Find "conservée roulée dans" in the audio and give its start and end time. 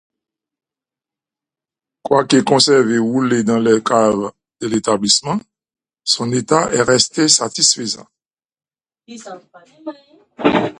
2.41-3.59